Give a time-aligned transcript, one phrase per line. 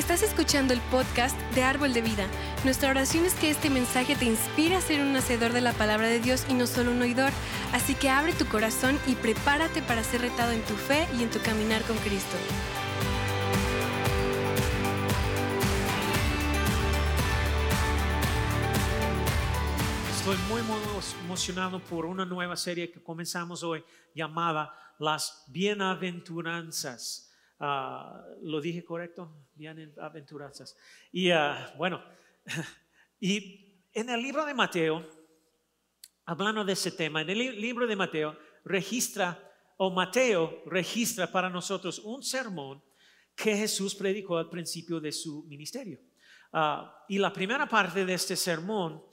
[0.00, 2.26] Estás escuchando el podcast de Árbol de Vida.
[2.64, 6.08] Nuestra oración es que este mensaje te inspire a ser un hacedor de la palabra
[6.08, 7.30] de Dios y no solo un oidor.
[7.74, 11.30] Así que abre tu corazón y prepárate para ser retado en tu fe y en
[11.30, 12.34] tu caminar con Cristo.
[20.16, 20.62] Estoy muy,
[21.26, 27.30] emocionado por una nueva serie que comenzamos hoy llamada Las Bienaventuranzas.
[27.62, 29.30] Ah, ¿Lo dije correcto?
[29.60, 30.74] Bienaventuranzas.
[31.12, 32.02] Y ah, bueno,
[33.20, 35.06] y en el libro de Mateo,
[36.24, 39.38] hablando de ese tema, en el libro de Mateo registra,
[39.76, 42.82] o Mateo registra para nosotros un sermón
[43.34, 46.00] que Jesús predicó al principio de su ministerio.
[46.54, 49.04] Ah, y la primera parte de este sermón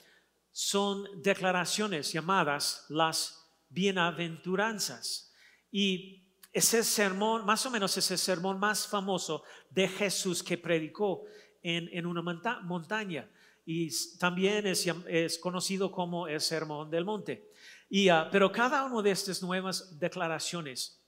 [0.52, 5.34] son declaraciones llamadas las bienaventuranzas.
[5.70, 6.27] Y
[6.58, 11.24] ese sermón, más o menos ese sermón más famoso de Jesús que predicó
[11.62, 12.22] en, una
[12.64, 13.30] montaña.
[13.64, 17.52] Y también es, conocido como el sermón del monte.
[17.90, 20.99] Y, ah, pero cada una de estas nuevas declaraciones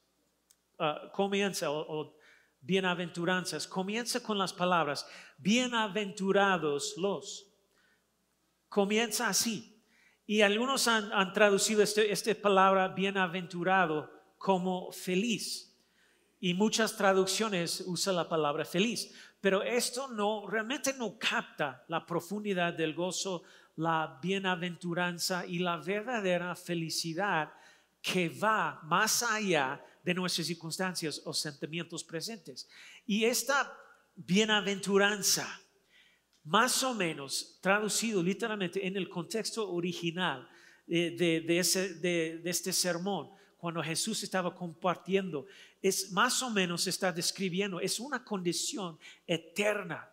[0.77, 2.15] ah, comienza, o
[2.61, 5.07] bienaventuranzas, comienza con las palabras,
[5.39, 7.47] bienaventurados los
[8.67, 9.83] comienza así.
[10.27, 15.71] Y algunos han, traducido este, esta palabra bienaventurado como feliz.
[16.39, 19.13] Y muchas traducciones usan la palabra feliz.
[19.39, 23.43] Pero esto no, realmente no capta la profundidad del gozo,
[23.75, 27.53] la bienaventuranza y la verdadera felicidad
[28.01, 32.67] que va más allá de nuestras circunstancias o sentimientos presentes.
[33.05, 33.77] Y esta
[34.15, 35.47] bienaventuranza
[36.45, 40.49] más o menos traducido literalmente en el contexto original
[40.87, 43.29] de, este sermón,
[43.59, 45.45] cuando Jesús estaba compartiendo,
[45.81, 50.09] es más o menos está describiendo, es una condición eterna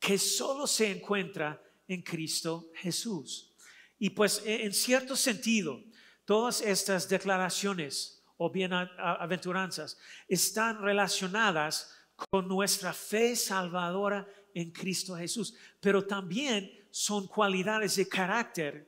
[0.00, 3.54] que solo se encuentra en Cristo Jesús.
[4.00, 5.80] Y pues e, en cierto sentido,
[6.24, 9.96] todas estas declaraciones o bienaventuranzas
[10.26, 11.94] están relacionadas
[12.30, 18.87] con nuestra fe salvadora en Cristo Jesús, pero también son cualidades de carácter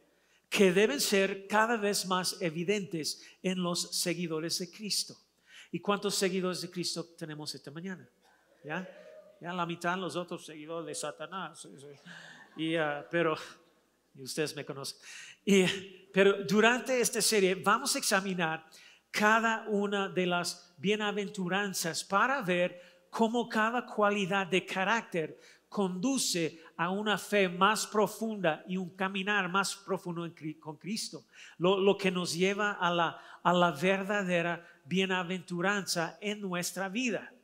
[0.51, 5.17] que deben ser cada vez más evidentes en los seguidores de Cristo.
[5.71, 8.07] ¿Y cuántos seguidores de Cristo tenemos esta mañana?
[8.65, 8.87] ¿Ya?
[9.41, 11.69] Ya la mitad los otros seguidores de Satanás.
[12.57, 13.37] Y, ah, pero,
[14.17, 14.99] y ustedes me conocen.
[15.45, 15.65] Y,
[16.13, 18.69] pero durante esta serie vamos a examinar
[19.11, 25.39] cada una de las bienaventuranzas para ver cómo cada cualidad de carácter
[25.69, 30.27] conduce a una fe más profunda y un caminar más profundo
[30.59, 31.27] con Cristo,
[31.59, 37.35] lo, que nos lleva a la, a la verdadera bienaventuranza en nuestra vida.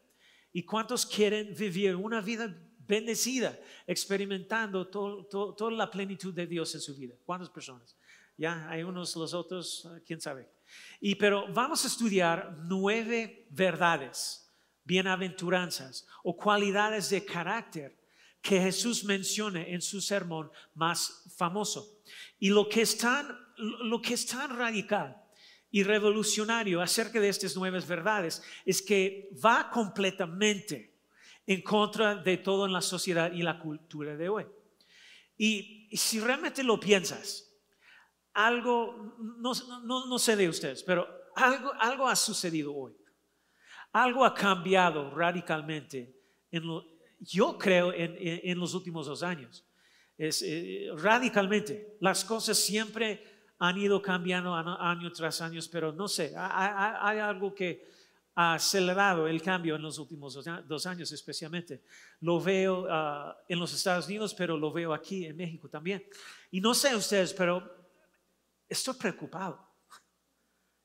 [0.54, 6.96] ¿Y cuántos quieren vivir una vida bendecida, experimentando toda la plenitud de Dios en su
[6.96, 7.14] vida?
[7.26, 7.94] ¿Cuántas personas?
[8.38, 10.48] Ya hay unos, los otros, quién sabe.
[10.98, 14.50] Y pero vamos a estudiar nueve verdades,
[14.82, 18.05] bienaventuranzas o cualidades de carácter
[18.46, 21.98] que Jesús menciona en su sermón más famoso.
[22.38, 23.26] Y lo que es tan,
[23.56, 25.20] lo que es radical
[25.68, 30.94] y revolucionario acerca de estas nuevas verdades es que va completamente
[31.44, 34.46] en contra de todo en la sociedad y la cultura de hoy.
[35.36, 37.52] Y, si realmente lo piensas,
[38.32, 39.52] algo, no,
[39.82, 42.94] no, no, sé de ustedes, pero algo, algo ha sucedido hoy.
[43.92, 46.14] Algo ha cambiado radicalmente
[46.52, 49.64] en lo, yo creo en, los últimos dos años.
[50.16, 51.96] Es, eh, radicalmente.
[52.00, 53.24] Las cosas siempre
[53.58, 57.88] han ido cambiando año tras año, pero no sé, hay, algo que
[58.34, 61.82] ha acelerado el cambio en los últimos dos años especialmente.
[62.20, 66.04] Lo veo ah, en los Estados Unidos, pero lo veo aquí en México también.
[66.50, 67.62] Y no sé ustedes, pero
[68.68, 69.66] estoy preocupado.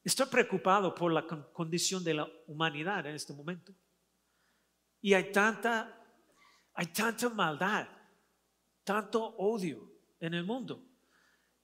[0.03, 3.73] Estoy preocupado por la condición de la humanidad en este momento.
[5.01, 6.00] Y hay tanta
[6.73, 7.87] hay tanta maldad,
[8.83, 10.85] tanto odio en el mundo.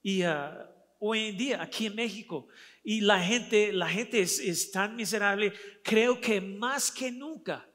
[0.01, 0.69] Y ah,
[0.99, 2.47] hoy en día, aquí en México,
[2.83, 7.67] y la gente, la gente es, tan miserable, creo que más que nunca.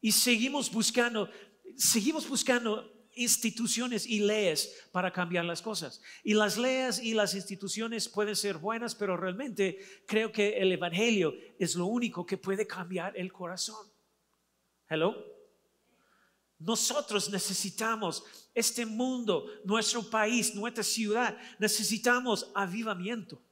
[0.00, 1.30] Y seguimos buscando,
[1.76, 6.00] seguimos buscando instituciones y leyes para cambiar las cosas.
[6.24, 11.34] Y las leyes y las instituciones pueden ser buenas, pero realmente creo que el Evangelio
[11.58, 13.86] es lo único que puede cambiar el corazón.
[14.88, 15.31] Hello.
[16.62, 18.24] Nosotros necesitamos
[18.54, 23.42] este mundo, nuestro país, nuestra ciudad, necesitamos avivamiento.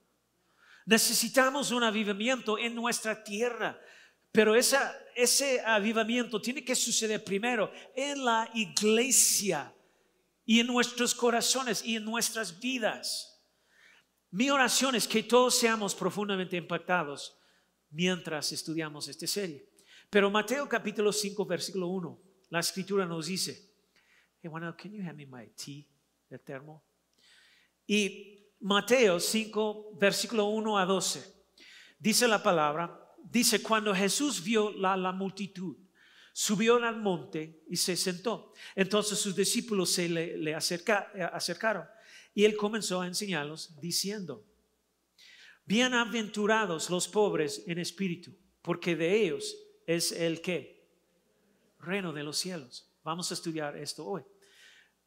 [0.87, 3.79] Necesitamos un avivamiento en nuestra tierra
[4.33, 9.75] Pero ese avivamiento tiene que suceder primero en la iglesia
[10.45, 13.43] y en nuestros corazones y en nuestras vidas.
[14.31, 17.37] Mi oración es que todos seamos profundamente impactados
[17.91, 19.69] mientras estudiamos esta serie.
[20.09, 23.73] Pero Mateo capítulo 5, versículo 1, la escritura nos dice,
[24.43, 25.87] hey, bueno, can you hand me my tea,
[26.31, 26.85] el termo?
[27.87, 31.23] Y Mateo 5, versículo 1 a 12,
[31.99, 35.77] dice la palabra, dice, cuando Jesús vio la, la multitud,
[36.33, 38.53] subió al monte y se sentó.
[38.75, 41.85] Entonces sus discípulos se le, le acerca, eh, acercaron
[42.35, 44.45] y él comenzó a enseñarlos diciendo,
[45.65, 49.57] bienaventurados los pobres en espíritu, porque de ellos
[49.87, 50.80] es el que,
[51.81, 52.89] reino de los cielos.
[53.03, 54.23] Vamos a estudiar esto hoy.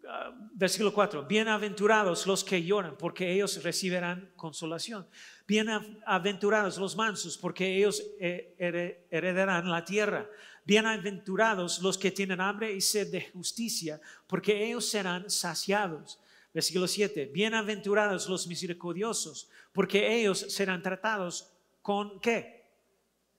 [0.04, 5.08] Uh, versículo 4, bienaventurados los que lloran, porque ellos recibirán consolación.
[5.48, 10.28] Bienaventurados los mansos, porque ellos eh, heredarán la tierra.
[10.66, 16.20] Bienaventurados los que tienen hambre y sed de justicia, porque ellos serán saciados.
[16.54, 21.50] Versículo 7, bienaventurados los misericordiosos, porque ellos serán tratados
[21.82, 22.66] con qué?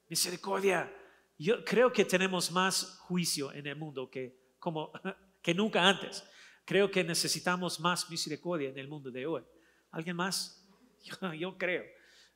[0.08, 0.90] Misericordia.
[1.38, 4.92] Yo creo que tenemos más juicio en el mundo que, como,
[5.42, 6.24] que nunca antes.
[6.64, 9.42] Creo que necesitamos más misericordia en el mundo de hoy.
[9.90, 10.66] ¿Alguien más?
[11.38, 11.84] Yo, creo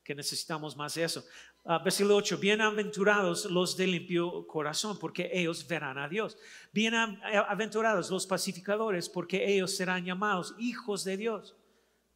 [0.04, 1.24] que necesitamos más eso.
[1.64, 6.38] Uh, versículo 8, bienaventurados los de limpio corazón, porque ellos verán a Dios.
[6.72, 11.56] Bienaventurados los pacificadores, porque ellos serán llamados hijos de Dios.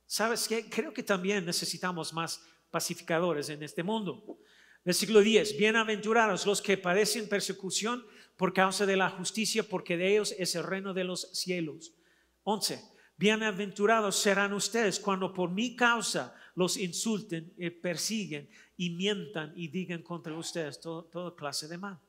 [0.06, 0.68] ¿Sabes qué?
[0.68, 4.38] Creo que también necesitamos más pacificadores en este mundo.
[4.84, 8.04] Versículo 10, bienaventurados los que padecen persecución
[8.36, 11.94] por causa de la justicia, porque de ellos es el reino de los cielos.
[12.42, 12.82] 11.
[13.16, 20.02] Bienaventurados serán ustedes cuando por mi causa los insulten, y persiguen y mientan y digan
[20.02, 22.00] contra ustedes toda clase de mal.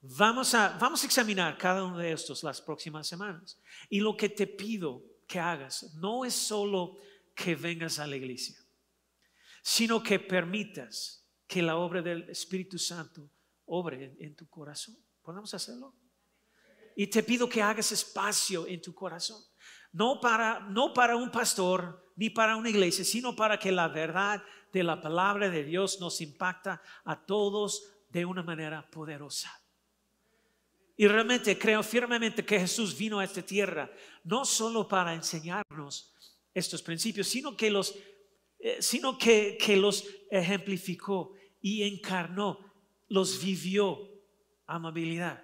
[0.00, 3.60] Vamos a, vamos a examinar cada uno de estos las próximas semanas.
[3.88, 6.98] Y lo que te pido que hagas no es solo
[7.32, 8.56] que vengas a la iglesia,
[9.62, 13.30] sino que permitas que la obra del Espíritu Santo
[13.66, 14.96] obre en, tu corazón.
[15.22, 15.94] ¿Podemos hacerlo?
[16.94, 19.42] Y te pido que hagas espacio en tu corazón.
[19.92, 24.42] No para, no para un pastor ni para una iglesia, sino para que la verdad
[24.72, 29.50] de la palabra de Dios nos impacta a todos de una manera poderosa.
[30.96, 33.90] Y realmente creo firmemente que Jesús vino a esta tierra
[34.24, 36.14] no solo para enseñarnos
[36.54, 37.94] estos principios, sino que los,
[38.58, 41.35] eh, sino que, que los ejemplificó
[41.66, 42.60] y encarnó,
[43.08, 44.08] los vivió.
[44.68, 45.42] Amabilidad,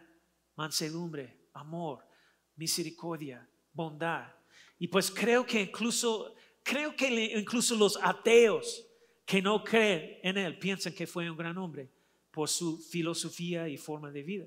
[0.54, 2.06] mansedumbre, amor,
[2.54, 4.32] misericordia, bondad.
[4.78, 8.86] Y pues creo que incluso, creo que incluso los ateos
[9.26, 11.90] que no creen en él piensan que fue un gran hombre
[12.30, 14.46] por su filosofía y forma de vida,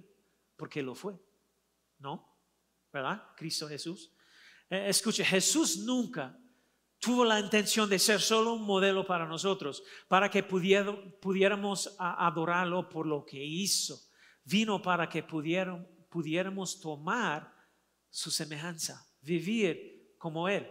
[0.56, 1.16] porque lo fue,
[2.00, 2.26] ¿no?
[2.94, 3.22] ¿Verdad?
[3.36, 4.14] Cristo Jesús.
[4.70, 6.40] Eh, escuche, Jesús nunca
[7.00, 13.06] tuvo la intención de ser solo un modelo para nosotros, para que pudiéramos adorarlo por
[13.06, 14.00] lo que hizo.
[14.44, 17.54] Vino para que pudiéramos tomar
[18.10, 20.68] su semejanza, vivir como Él.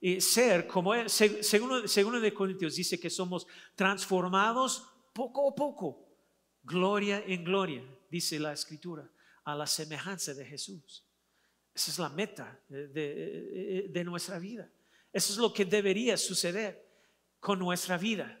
[0.00, 1.10] Y ser como Él.
[1.10, 6.08] Segundo, segundo de Corintios dice que somos transformados poco a poco,
[6.62, 9.10] gloria en gloria, dice la Escritura,
[9.44, 11.04] a la semejanza de Jesús.
[11.74, 14.70] Esa es la meta de, nuestra vida.
[15.12, 16.86] Eso es lo que debería suceder
[17.40, 18.40] con nuestra vida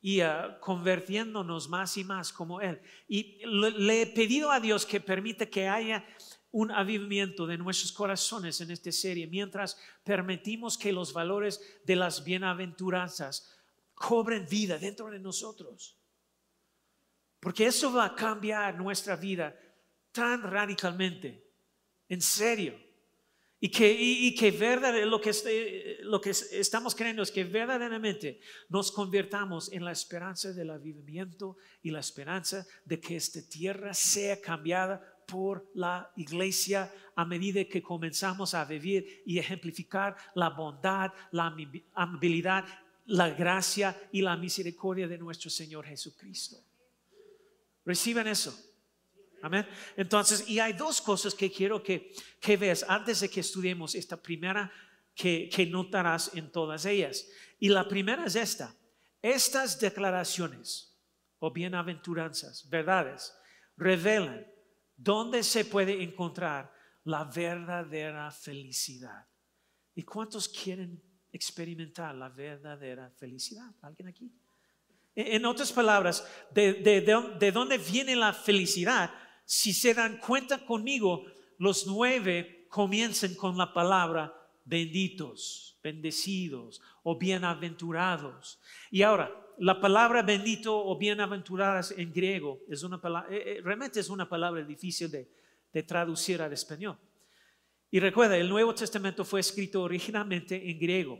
[0.00, 2.78] y uh, convirtiéndonos más y más como Él.
[3.08, 6.04] Y le, he pedido a Dios que permita que haya
[6.50, 12.22] un avivamiento de nuestros corazones en esta serie, mientras permitimos que los valores de las
[12.22, 13.50] bienaventuranzas
[13.94, 15.98] cobren vida dentro de nosotros.
[17.40, 19.58] Porque eso va a cambiar nuestra vida
[20.12, 21.50] tan radicalmente,
[22.10, 22.83] en serio.
[23.64, 24.52] Y que, y, que
[25.06, 30.52] lo, que este, lo que estamos creyendo es que verdaderamente nos convirtamos en la esperanza
[30.52, 37.24] del avivamiento y la esperanza de que esta tierra sea cambiada por la iglesia a
[37.24, 41.56] medida que comenzamos a vivir y ejemplificar la bondad, la
[41.94, 42.66] amabilidad,
[43.06, 46.58] la gracia y la misericordia de nuestro Señor Jesucristo.
[47.86, 48.73] Reciben eso.
[49.44, 49.68] Amén.
[49.94, 54.16] Entonces, y hay dos cosas que quiero que, que veas antes de que estudiemos esta
[54.16, 54.72] primera
[55.14, 57.28] que, que notarás en todas ellas.
[57.58, 58.74] Y la primera es esta.
[59.20, 60.98] Estas declaraciones
[61.40, 63.36] o bienaventuranzas, verdades,
[63.76, 64.46] revelan
[64.96, 66.72] dónde se puede encontrar
[67.04, 69.26] la verdadera felicidad.
[69.94, 73.70] ¿Y cuántos quieren experimentar la verdadera felicidad?
[73.82, 74.32] ¿Alguien aquí?
[75.14, 77.00] En otras palabras, de, de,
[77.38, 79.12] de, dónde viene la felicidad?
[79.44, 81.24] Si se dan cuenta conmigo,
[81.58, 84.34] los nueve comienzan con la palabra
[84.64, 88.60] benditos, bendecidos o bienaventurados.
[88.90, 94.00] Y ahora, la palabra bendito o bienaventuradas en griego es una palabra, eh, eh, realmente
[94.00, 95.28] es una palabra difícil de,
[95.82, 96.96] traducir al español.
[97.90, 101.18] Y recuerda, el Nuevo Testamento fue escrito originalmente en griego.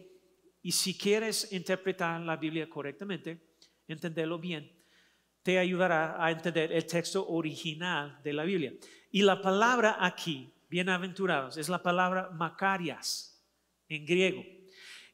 [0.62, 3.56] Y si quieres interpretar la Biblia correctamente,
[3.88, 4.70] entenderlo bien,
[5.44, 8.72] te ayudará a entender el texto original de la Biblia.
[9.10, 13.44] Y la palabra aquí, bienaventurados, es la palabra macarias
[13.86, 14.42] en griego.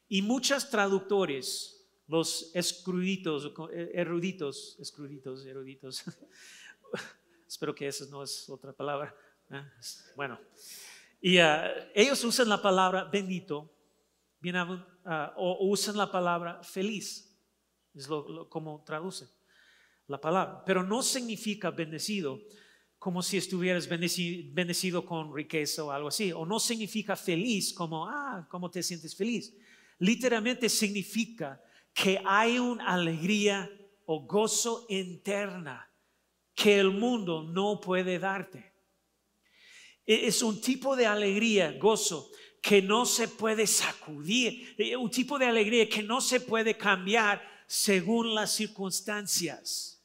[0.07, 3.51] Y muchos traductores, los escruditos,
[3.93, 6.05] eruditos, escruditos, eruditos,
[7.47, 9.13] espero que esa no es otra palabra.
[9.49, 9.61] ¿eh?
[10.15, 10.39] Bueno,
[11.19, 13.69] y ah, ellos usan la palabra bendito
[15.03, 17.37] ah, o usan la palabra feliz.
[17.93, 19.40] Es lo, como traduce
[20.11, 20.63] la palabra.
[20.65, 22.39] Pero no significa bendecido
[23.01, 26.31] como si estuvieras bendecido, con riqueza o algo así.
[26.31, 29.55] O no significa feliz como, ah, ¿cómo te sientes feliz?
[29.97, 31.59] Literalmente significa
[31.95, 33.67] que hay una alegría
[34.05, 35.89] o gozo interna
[36.53, 38.71] que el mundo no puede darte.
[40.05, 42.29] E, es un tipo de alegría, gozo,
[42.61, 47.41] que no se puede sacudir, e, un tipo de alegría que no se puede cambiar
[47.65, 50.00] según las circunstancias.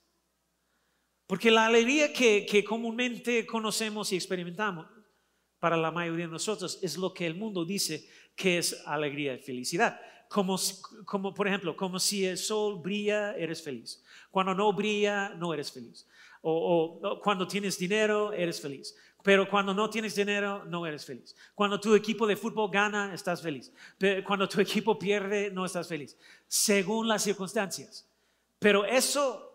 [1.27, 4.87] Porque la alegría que, comúnmente conocemos y experimentamos
[5.59, 9.39] para la mayoría de nosotros es lo que el mundo dice que es alegría y
[9.39, 10.01] felicidad.
[10.29, 10.59] Como,
[11.05, 14.05] como por ejemplo, como si el sol brilla, eres feliz.
[14.31, 16.07] Cuando no brilla, no eres feliz.
[16.43, 18.95] o cuando tienes dinero, eres feliz.
[19.27, 21.35] Pero cuando no tienes dinero, no eres feliz.
[21.53, 23.73] Cuando tu equipo de fútbol gana, estás feliz.
[23.99, 26.17] Pero cuando tu equipo pierde, no estás feliz.
[26.47, 28.09] Según las circunstancias.
[28.61, 29.53] Pero eso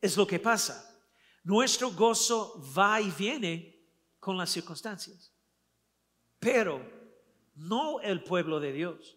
[0.00, 0.97] es lo que pasa.
[1.44, 3.80] Nuestro gozo va y viene
[4.20, 5.32] con las circunstancias.
[6.38, 6.82] Pero
[7.54, 9.16] no el pueblo de Dios.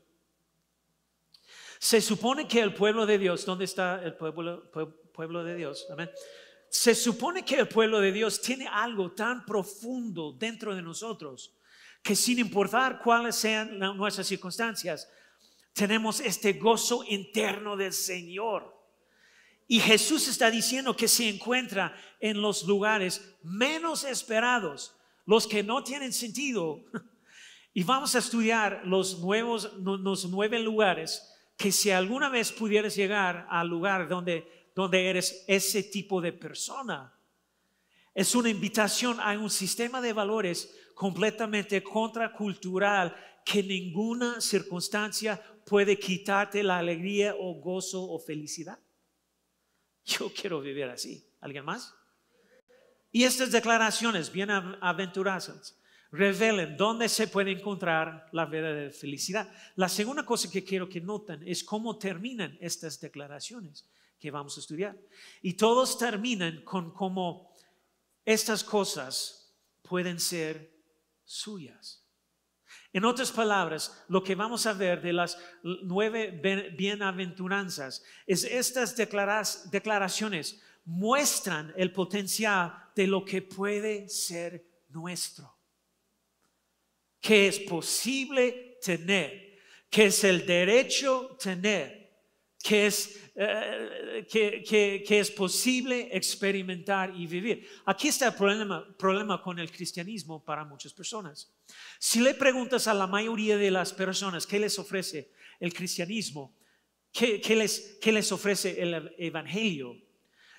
[1.80, 4.72] Se supone que el pueblo de Dios, ¿dónde está el pueblo,
[5.14, 5.88] pueblo de Dios?
[5.92, 6.10] Amén
[6.72, 11.54] se supone que el pueblo de Dios tiene algo tan profundo dentro de nosotros
[12.02, 15.08] que sin importar cuáles sean nuestras circunstancias,
[15.74, 18.74] tenemos este gozo interno del Señor.
[19.72, 24.94] Y Jesús está diciendo que se encuentra en los lugares menos esperados,
[25.26, 26.84] los que no tienen sentido.
[27.74, 31.26] Y vamos a estudiar los nuevos, los nueve lugares
[31.56, 37.14] que si alguna vez pudieras llegar al lugar donde donde eres ese tipo de persona.
[38.14, 46.62] Es una invitación a un sistema de valores completamente contracultural que ninguna circunstancia puede quitarte
[46.62, 48.78] la alegría o gozo o felicidad.
[50.06, 51.26] Yo quiero vivir así.
[51.40, 51.94] ¿Alguien más?
[53.12, 55.78] Y estas declaraciones bienaventuradas
[56.12, 59.52] revelen dónde se puede encontrar la verdadera felicidad.
[59.76, 63.88] La segunda cosa que quiero que noten es cómo terminan estas declaraciones
[64.20, 64.98] que vamos a estudiar.
[65.42, 67.54] Y todos terminan con cómo
[68.24, 70.72] estas cosas pueden ser
[71.24, 72.01] suyas.
[72.94, 76.32] En otras palabras, lo que vamos a ver de las nueve
[76.78, 78.96] bienaventuranzas es estas
[79.72, 85.56] declaraciones muestran el potencial de lo que puede ser nuestro,
[87.22, 89.58] que es posible tener,
[89.90, 92.01] que es el derecho tener,
[92.62, 97.66] que es eh, que, es posible experimentar y vivir.
[97.86, 101.50] Aquí está el problema, problema con el cristianismo para muchas personas.
[101.98, 106.58] Si le preguntas a la mayoría de las personas qué les ofrece el cristianismo,
[107.14, 109.96] qué, les, qué les ofrece el evangelio,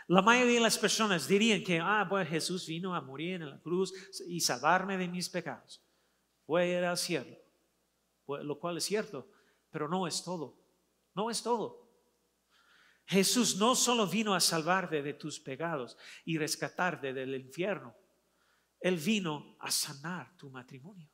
[0.08, 3.60] la mayoría de las personas dirían que, ah, bueno, Jesús vino a morir en la
[3.60, 3.92] cruz
[4.26, 5.82] y salvarme de mis pecados.
[6.46, 7.36] Fue al cielo,
[8.26, 9.28] lo cual es cierto,
[9.70, 10.58] pero no es todo.
[11.14, 11.81] No es todo.
[13.06, 17.94] Jesús no solo vino a salvarte de tus pecados y rescatarte del infierno,
[18.80, 21.08] Él vino a sanar tu matrimonio.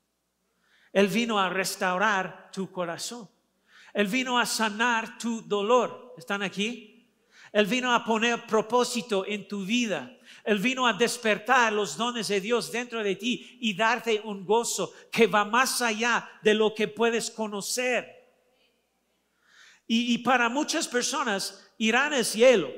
[0.92, 3.28] Él vino a restaurar tu corazón.
[3.92, 6.14] Él vino a sanar tu dolor.
[6.16, 6.98] ¿Están aquí?
[7.52, 10.14] Él vino a poner propósito en tu vida.
[10.44, 14.92] Él vino a despertar los dones de Dios dentro de ti y darte un gozo
[15.10, 18.17] que va más allá de lo que puedes conocer.
[19.90, 22.70] Y, para muchas personas irán al cielo,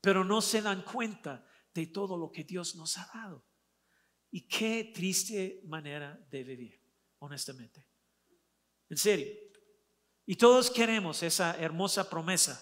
[0.00, 3.46] pero no se dan cuenta de todo lo que Dios nos ha dado.
[4.32, 6.82] Y qué triste manera de vivir,
[7.20, 7.86] honestamente.
[8.88, 9.28] En serio.
[10.26, 12.60] Y todos queremos esa hermosa promesa.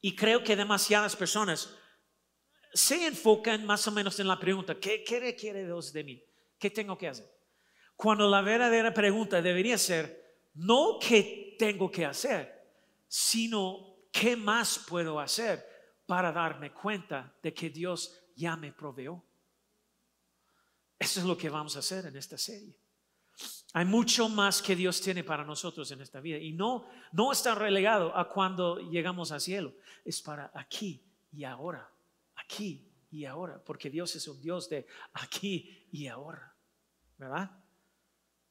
[0.00, 1.76] Y creo que demasiadas personas
[2.72, 6.24] se enfocan más o menos en la pregunta, ¿qué, qué requiere Dios de mí?
[6.58, 7.33] ¿Qué tengo que hacer?
[7.96, 12.54] Cuando la verdadera pregunta debería ser, no qué tengo que hacer,
[13.08, 15.64] sino qué más puedo hacer
[16.06, 19.24] para darme cuenta de que Dios ya me proveó.
[20.98, 22.74] Eso es lo que vamos a hacer en esta serie.
[23.72, 27.54] Hay mucho más que Dios tiene para nosotros en esta vida y no, no está
[27.54, 29.74] relegado a cuando llegamos al cielo.
[30.04, 31.90] Es para aquí y ahora,
[32.36, 36.54] aquí y ahora, porque Dios es un Dios de aquí y ahora,
[37.18, 37.63] ¿verdad?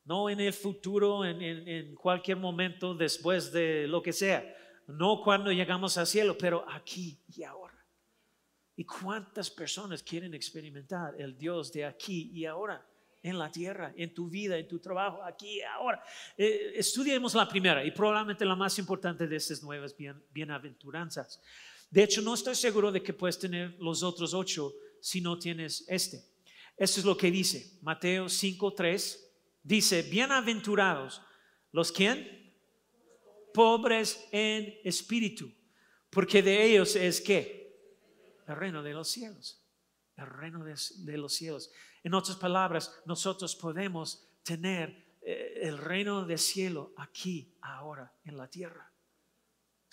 [0.05, 4.43] No en el futuro, en, en cualquier momento después de lo que sea,
[4.87, 7.73] no cuando llegamos al cielo, pero aquí y ahora.
[8.75, 12.85] ¿Y cuántas personas quieren experimentar el Dios de aquí y ahora?
[13.23, 16.03] en la tierra, en tu vida, en tu trabajo, aquí, ahora.
[16.37, 19.95] Eh, estudiemos la primera y probablemente la más importante de estas nuevas
[20.31, 21.41] bienaventuranzas.
[21.89, 25.85] De hecho, no estoy seguro de que puedes tener los otros ocho si no tienes
[25.87, 26.21] este.
[26.75, 29.22] Esto es lo que dice Mateo 5.3.
[29.63, 31.21] Dice, bienaventurados
[31.71, 32.53] los quien
[33.53, 35.51] pobres en espíritu,
[36.09, 37.63] porque de ellos es que
[38.47, 39.65] el reino de los cielos,
[40.17, 41.71] el reino de los cielos.
[42.03, 48.49] En otras palabras, nosotros podemos tener eh, el reino del cielo aquí, ahora, en la
[48.49, 48.92] tierra.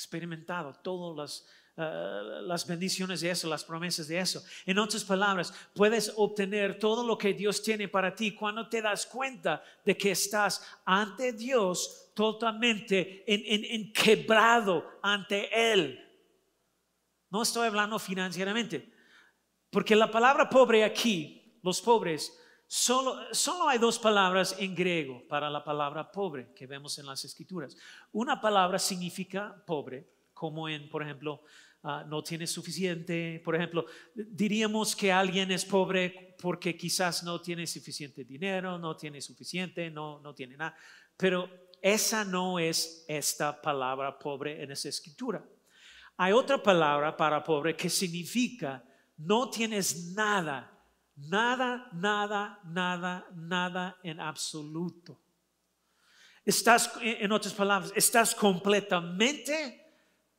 [0.01, 4.43] Experimentado todas las, eh, las bendiciones de eso, las promesas de eso.
[4.65, 9.05] En otras palabras, puedes obtener todo lo que Dios tiene para ti cuando te das
[9.05, 16.03] cuenta de que estás ante Dios totalmente en, en quebrado ante Él.
[17.29, 18.91] No estoy hablando financieramente,
[19.69, 22.40] porque la palabra pobre aquí los pobres,
[22.71, 27.25] solo, solo hay dos palabras en griego para la palabra pobre que vemos en las
[27.25, 27.77] escrituras.
[28.13, 31.43] Una palabra significa pobre, como en, por ejemplo,
[31.83, 33.43] ah, no tiene suficiente.
[33.45, 39.21] Por ejemplo, diríamos que alguien es pobre porque quizás no tiene suficiente dinero, no tiene
[39.21, 40.77] suficiente, no, no tiene nada.
[41.17, 41.51] Pero
[41.83, 45.45] esa no es esta palabra pobre en esa escritura.
[46.19, 48.85] Hay otra palabra para pobre que significa
[49.17, 50.80] no tienes nada
[51.17, 55.21] Nada, nada, nada, nada en absoluto.
[56.45, 59.87] Estás, en otras palabras, estás completamente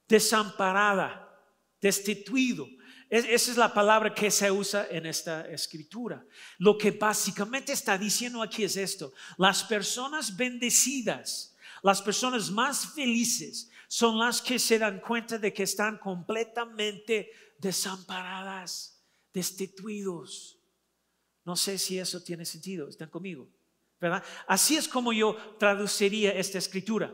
[0.08, 1.30] desamparada,
[1.80, 2.68] destituido.
[3.10, 6.26] Esa es la palabra que se usa en esta escritura.
[6.58, 9.14] Lo que básicamente está diciendo aquí es esto.
[9.38, 15.64] Las personas bendecidas, las personas más felices, son las que se dan cuenta de que
[15.64, 19.04] están completamente desamparadas,
[19.34, 20.61] destituidos.
[21.44, 23.48] No sé si eso tiene sentido, están conmigo,
[24.00, 24.24] ¿verdad?
[24.48, 27.14] Así es como yo traduciría esta escritura.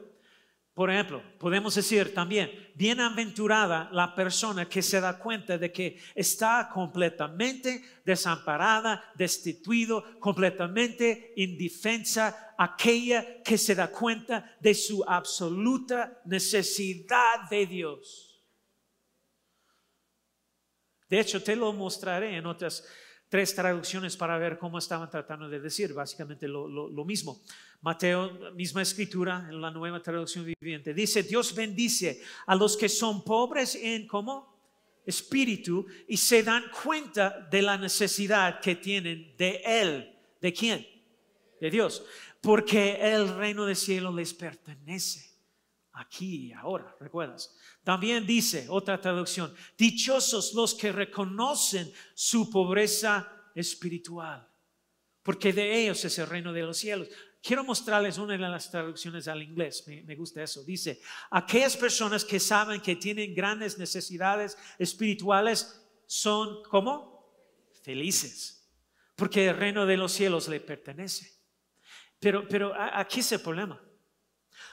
[0.78, 6.70] Por ejemplo, podemos decir también, bienaventurada la persona que se da cuenta de que está
[6.72, 17.66] completamente desamparada, destituido, completamente indefensa, aquella que se da cuenta de su absoluta necesidad de
[17.66, 18.44] Dios.
[21.10, 22.88] De hecho, te lo mostraré en otras
[23.30, 27.42] tres traducciones para ver cómo estaban tratando de decir básicamente lo, mismo.
[27.82, 33.24] Mateo, misma escritura en la nueva traducción viviente, dice, Dios bendice a los que son
[33.24, 34.56] pobres en cómo?
[35.06, 40.13] Espíritu y se dan cuenta de la necesidad que tienen de Él.
[40.42, 40.86] ¿De quién?
[41.62, 42.04] De Dios.
[42.42, 45.27] Porque el reino del cielo les pertenece
[45.98, 47.56] aquí y ahora, ¿recuerdas?
[47.84, 54.48] También dice otra traducción, dichosos los que reconocen su pobreza espiritual,
[55.24, 57.10] porque de ellos es el reino de los cielos.
[57.42, 60.64] Quiero mostrarles una de las traducciones al inglés, me, gusta eso.
[60.64, 67.18] Dice, aquellas personas que saben que tienen grandes necesidades espirituales son como
[67.84, 68.70] felices,
[69.16, 71.38] porque el reino de los cielos le pertenece.
[72.20, 73.82] Pero, pero aquí es el problema.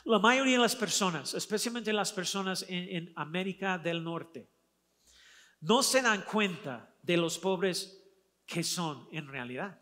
[0.05, 4.51] La mayoría de las personas, especialmente las personas en, América del Norte,
[5.61, 8.03] no se dan cuenta de los pobres
[8.45, 9.81] que son en realidad.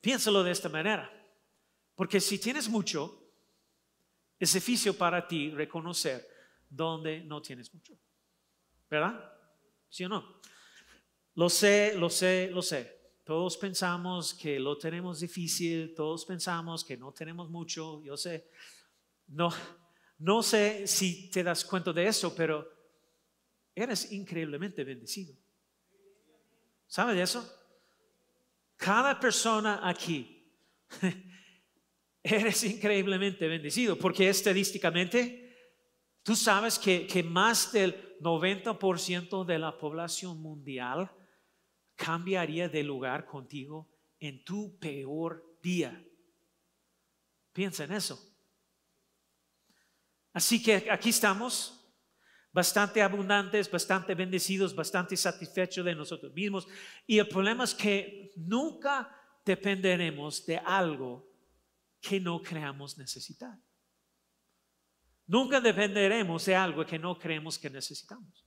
[0.00, 1.10] Piénsalo de esta manera,
[1.94, 3.32] porque si tienes mucho,
[4.38, 6.28] es difícil para ti reconocer
[6.68, 7.98] dónde no tienes mucho.
[8.90, 9.32] ¿Verdad?
[9.88, 10.40] ¿Sí o no?
[11.34, 12.95] Lo sé, lo sé, lo sé.
[13.26, 18.48] Todos pensamos que lo tenemos difícil, todos pensamos que no tenemos mucho, yo sé.
[19.26, 19.52] No,
[20.18, 22.66] no sé si te das cuenta de eso, pero
[23.74, 25.34] eres increíblemente bendecido.
[26.86, 27.52] ¿Sabes de eso?
[28.76, 30.48] Cada persona aquí,
[32.22, 35.46] eres increíblemente bendecido, porque estadísticamente
[36.26, 41.08] Tú sabes que, que más del 90% de la población mundial
[41.96, 43.88] cambiaría de lugar contigo
[44.20, 46.04] en tu peor día.
[47.52, 48.22] Piensa en eso.
[50.32, 51.82] Así que aquí estamos,
[52.52, 56.68] bastante abundantes, bastante bendecidos, bastante satisfechos de nosotros mismos.
[57.06, 59.10] Y el problema es que nunca
[59.44, 61.26] dependeremos de algo
[62.00, 63.58] que no creamos necesitar.
[65.26, 68.46] Nunca dependeremos de algo que no creemos que necesitamos.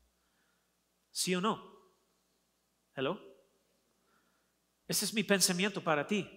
[1.11, 1.77] ¿Sí o no?
[2.95, 3.28] ¿Hello?
[4.89, 6.27] Ese es mi pensamiento para ti.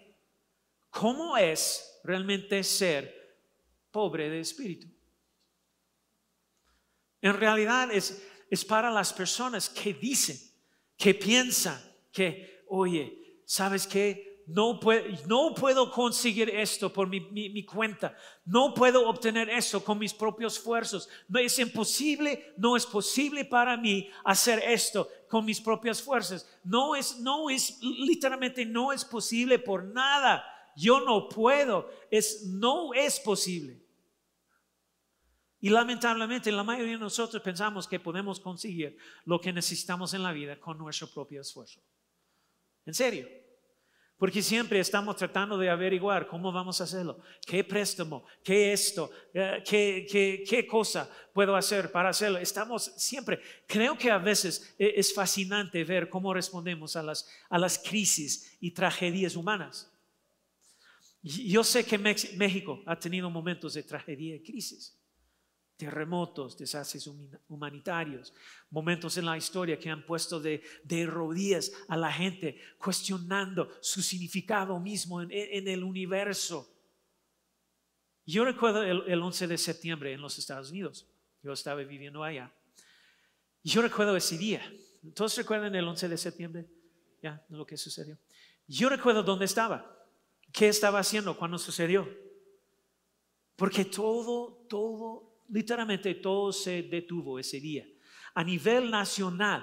[0.90, 3.40] ¿Cómo es realmente ser
[3.90, 4.86] pobre de espíritu?
[7.22, 10.38] En realidad es, es para las personas que dicen,
[10.98, 11.80] que piensan,
[12.12, 14.31] que, oye, ¿sabes qué?
[14.52, 18.14] No puedo, conseguir esto por mi, cuenta.
[18.44, 21.08] No puedo obtener eso con mis propios esfuerzos.
[21.26, 26.46] No es imposible, no es posible para mí hacer esto con mis propias fuerzas.
[26.64, 30.44] No es, no es, literalmente no es posible por nada.
[30.76, 31.88] Yo no puedo.
[32.46, 33.80] No es posible.
[35.60, 40.32] Y lamentablemente la mayoría de nosotros pensamos que podemos conseguir lo que necesitamos en la
[40.32, 41.80] vida con nuestro propio esfuerzo.
[42.84, 43.41] En serio.
[44.22, 47.18] Porque siempre estamos tratando de averiguar cómo vamos a hacerlo.
[47.44, 48.24] ¿Qué préstamo?
[48.44, 49.10] ¿Qué esto?
[49.34, 52.38] Eh, ¿Qué, qué, qué cosa puedo hacer para hacerlo?
[52.38, 53.40] Estamos siempre.
[53.66, 58.56] Creo que a veces e, es fascinante ver cómo respondemos a las, a las crisis
[58.60, 59.90] y tragedias humanas.
[61.20, 64.96] Yo sé que México ha tenido momentos de tragedia y crisis
[65.82, 67.10] terremotos, desastres
[67.48, 68.32] humanitarios,
[68.70, 70.62] momentos en la historia que han puesto de,
[71.06, 76.72] rodillas a la gente, cuestionando su significado mismo en, el universo.
[78.24, 81.08] Yo recuerdo el, 11 de septiembre en los Estados Unidos,
[81.42, 82.54] yo estaba viviendo allá.
[83.64, 84.62] Yo recuerdo ese día.
[85.16, 86.66] ¿Todos recuerdan el 11 de septiembre?
[87.20, 88.16] Ya, lo que sucedió.
[88.68, 89.98] Yo recuerdo dónde estaba,
[90.52, 92.08] qué estaba haciendo cuando sucedió.
[93.56, 97.86] Porque todo, todo, literalmente todo se detuvo ese día.
[98.34, 99.62] A nivel nacional,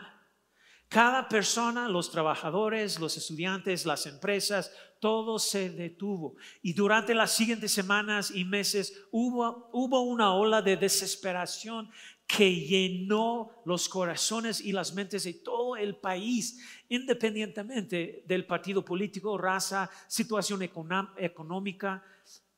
[0.90, 6.36] cada persona, los trabajadores, los estudiantes, las empresas, todo se detuvo.
[6.64, 11.92] Y durante las siguientes semanas y meses hubo, una ola de desesperación
[12.26, 19.38] que llenó los corazones y las mentes de todo el país, independientemente del partido político,
[19.38, 22.04] raza, situación económica.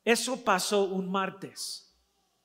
[0.02, 1.91] Eso pasó un martes.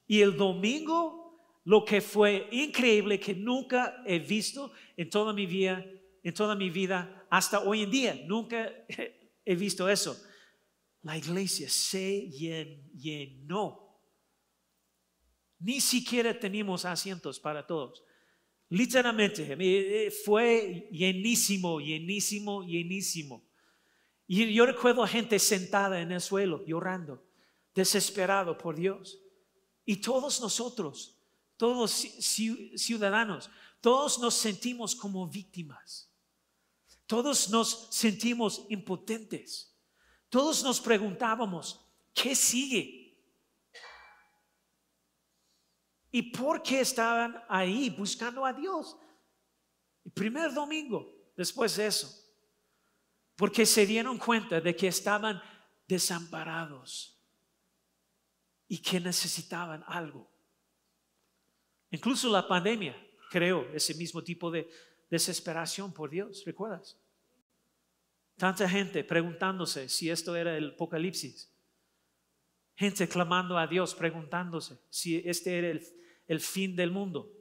[0.08, 5.86] Y el domingo, lo que fue increíble que nunca he visto en toda mi vida,
[6.24, 8.72] en toda mi vida hasta hoy en día, nunca
[9.46, 10.17] he visto eso.
[11.04, 13.88] La iglesia se llenó.
[15.60, 18.04] Ni siquiera teníamos asientos para todos.
[18.70, 23.48] Literalmente, eh, fue llenísimo, llenísimo, llenísimo.
[24.28, 27.26] Y yo recuerdo gente sentada en el suelo llorando,
[27.74, 29.22] desesperado por Dios.
[29.89, 31.17] Y todos nosotros,
[31.56, 36.12] todos ciudadanos, todos nos sentimos como víctimas.
[37.06, 39.73] Todos nos sentimos impotentes.
[40.28, 41.80] Todos nos preguntábamos,
[42.13, 43.17] ¿qué sigue?
[46.12, 48.97] ¿Y por qué estaban ahí buscando a Dios?
[50.04, 52.13] El primer domingo después de eso.
[53.38, 55.41] Porque se dieron cuenta de que estaban
[55.88, 57.16] desamparados
[58.67, 60.30] y que necesitaban algo.
[61.91, 62.95] Incluso la pandemia
[63.30, 64.69] creó ese mismo tipo de
[65.10, 66.97] desesperación por Dios, ¿recuerdas?
[68.36, 71.51] Tanta gente preguntándose si esto era el apocalipsis.
[72.75, 75.84] Gente clamando a Dios, preguntándose si este era el,
[76.27, 77.32] el fin del mundo.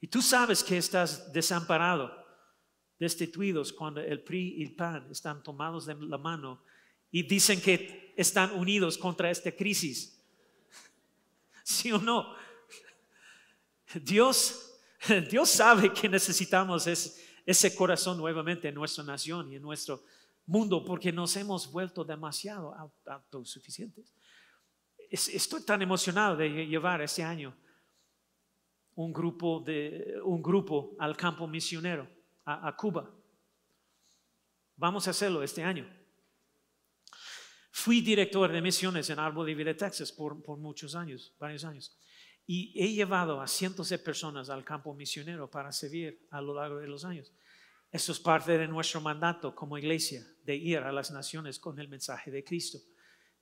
[0.00, 2.12] Y tú sabes que estás desamparado,
[2.98, 6.62] destituidos cuando el PRI y el PAN están tomados de la mano
[7.14, 10.20] y dicen que están unidos contra esta crisis.
[11.62, 12.34] ¿Sí o no?
[14.02, 14.80] Dios,
[15.30, 20.02] Dios sabe que necesitamos ese, corazón nuevamente en nuestra nación y en nuestro
[20.44, 22.74] mundo porque nos hemos vuelto demasiado
[23.06, 24.12] autosuficientes.
[25.08, 27.56] Estoy tan emocionado de llevar este año
[28.96, 32.08] un grupo, de, un grupo al campo misionero,
[32.44, 33.08] a Cuba.
[34.74, 36.03] Vamos a hacerlo este año.
[37.76, 41.98] Fui director de misiones en Árbol de Vida, Texas, por, muchos años, varios años.
[42.46, 46.78] Y he llevado a cientos de personas al campo misionero para servir a lo largo
[46.78, 47.32] de los años.
[47.90, 51.88] Eso es parte de nuestro mandato como iglesia, de ir a las naciones con el
[51.88, 52.78] mensaje de Cristo.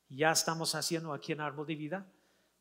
[0.08, 2.12] Ya estamos haciendo aquí en Árbol de Vida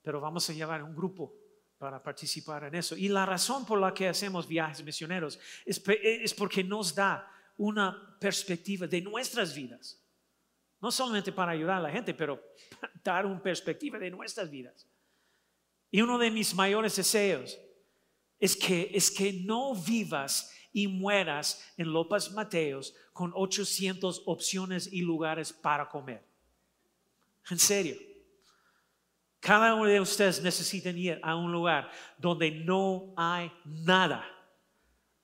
[0.01, 1.33] pero vamos a llevar un grupo
[1.77, 2.95] para participar en eso.
[2.95, 8.17] Y la razón por la que hacemos viajes misioneros es, es porque nos da una
[8.19, 10.00] perspectiva de nuestras vidas.
[10.81, 12.41] No solamente para ayudar a la gente, pero
[13.03, 14.87] dar una perspectiva de nuestras vidas.
[15.89, 17.59] Y uno de mis mayores deseos
[18.39, 25.01] es que, es que no vivas y mueras en López Mateos con 800 opciones y
[25.01, 26.25] lugares para comer.
[27.49, 27.97] En serio.
[29.41, 31.89] Cada uno de ustedes necesita ir a un lugar
[32.19, 34.23] donde no hay nada,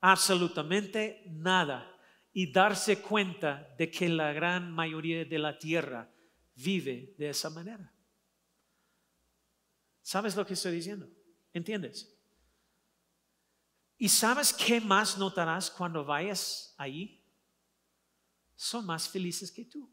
[0.01, 1.87] absolutamente nada,
[2.37, 6.07] y darse cuenta de que la gran mayoría de la tierra
[6.53, 7.91] vive de esa manera.
[10.03, 11.09] ¿Sabes lo que estoy diciendo?
[11.51, 12.15] ¿Entiendes?
[13.97, 17.25] ¿Y sabes qué más notarás cuando vayas ahí?
[18.55, 19.91] Son más felices que tú.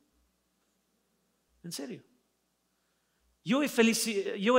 [1.62, 2.04] En serio.
[3.42, 3.68] Yo he,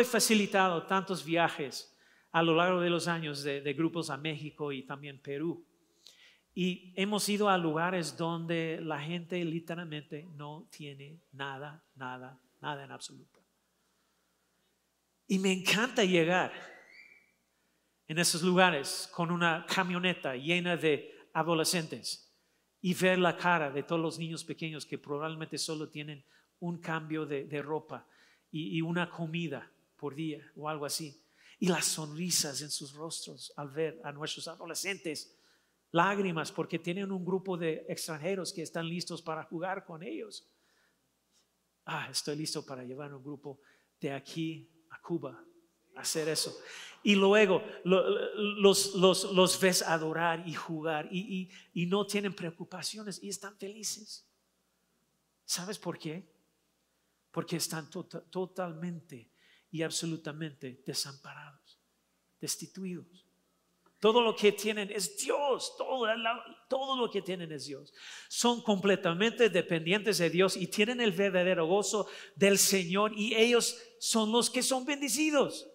[0.06, 1.96] facilitado tantos viajes
[2.32, 5.64] a lo largo de los años de, de grupos a México y también Perú.
[6.58, 12.92] Y hemos ido a lugares donde la gente literalmente no tiene nada, nada, nada en
[12.92, 13.42] absoluto.
[15.28, 16.54] Y me encanta llegar
[18.08, 22.32] en esos lugares con una camioneta llena de adolescentes
[22.82, 26.24] y ver la cara de todos los niños pequeños que probablemente solo tienen
[26.60, 28.08] un cambio de, ropa
[28.52, 31.22] y, una comida por día o algo así.
[31.60, 35.36] Y las sonrisas en sus rostros al ver a nuestros adolescentes,
[35.96, 40.46] lágrimas porque tienen un grupo de extranjeros que están listos para jugar con ellos.
[41.86, 43.62] Ah, estoy listo para llevar un grupo
[44.02, 45.42] de aquí a Cuba
[45.96, 46.54] a hacer eso
[47.02, 51.50] y luego los, los, ves adorar y jugar y,
[51.88, 54.28] no tienen preocupaciones y están felices.
[55.46, 56.28] ¿Sabes por qué?
[57.32, 59.32] Porque están tota, totalmente
[59.72, 61.80] y absolutamente desamparados,
[62.42, 63.25] destituidos.
[64.06, 67.92] Todo lo que tienen es Dios, todo, lo que tienen es Dios.
[68.30, 74.32] Son completamente dependientes de Dios y tienen el verdadero gozo del Señor y ellos son
[74.32, 75.68] los que son bendecidos.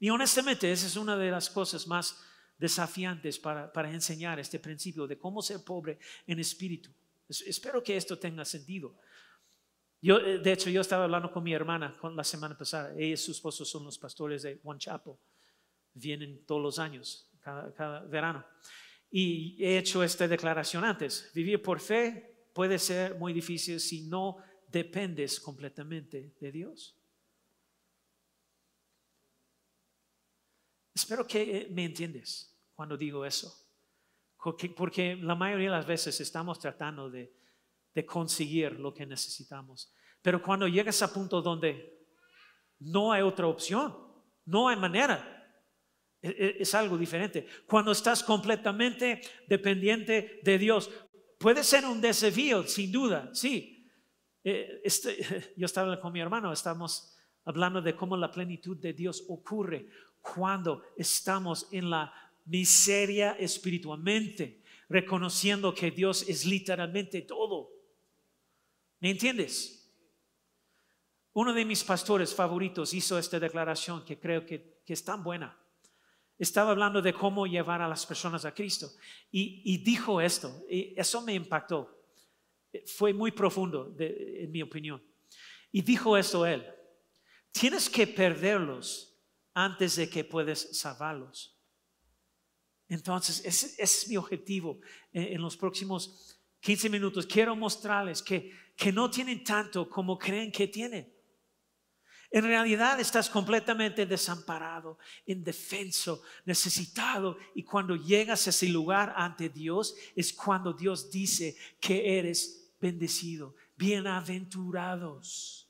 [0.00, 2.20] Y honestamente, esa es una de las cosas más
[2.58, 6.90] desafiantes para, enseñar este principio de cómo ser pobre en espíritu.
[7.28, 8.96] espero que esto tenga sentido.
[10.02, 12.94] Yo, eh, de hecho, yo estaba hablando con mi hermana la semana pasada.
[12.96, 15.14] Ella y su esposo son los pastores de One Chapel.
[15.98, 18.44] Vienen todos los años, cada, cada verano.
[19.10, 21.30] Y he hecho esta declaración antes.
[21.34, 26.98] Vivir por fe puede ser muy difícil si no dependes completamente de Dios.
[30.94, 33.68] Espero que eh, me entiendes cuando digo eso.
[34.76, 37.36] Porque, la mayoría de las veces estamos tratando de,
[38.06, 39.92] conseguir lo que necesitamos.
[40.22, 42.06] Pero cuando llegas a punto donde
[42.78, 43.96] no hay otra opción,
[44.44, 45.37] no hay manera,
[46.22, 47.46] es, algo diferente.
[47.66, 50.90] Cuando estás completamente dependiente de Dios,
[51.38, 53.86] puede ser un desafío, sin duda, sí.
[54.44, 59.24] Eh, este, yo estaba con mi hermano, estamos hablando de cómo la plenitud de Dios
[59.28, 59.88] ocurre
[60.20, 62.12] cuando estamos en la
[62.44, 67.70] miseria espiritualmente, reconociendo que Dios es literalmente todo.
[69.00, 69.78] ¿Me entiendes?
[71.34, 75.56] Uno de mis pastores favoritos hizo esta declaración que creo que, es tan buena.
[76.38, 78.88] Estaba hablando de cómo llevar a las personas a Cristo
[79.30, 81.96] y, dijo esto, y eso me impactó.
[82.86, 85.02] Fue muy profundo, en mi opinión.
[85.72, 86.64] Y dijo esto él,
[87.50, 89.16] tienes que perderlos
[89.52, 91.58] antes de que puedas salvarlos.
[92.88, 94.80] Entonces, ese, es mi objetivo
[95.12, 97.26] en, los próximos 15 minutos.
[97.26, 101.12] Quiero mostrarles que, que no tienen tanto como creen que tienen.
[102.30, 107.38] En realidad estás completamente desamparado, indefenso, necesitado.
[107.54, 113.54] Y cuando llegas a ese lugar ante Dios, es cuando Dios dice que eres bendecido,
[113.76, 115.68] bienaventurados.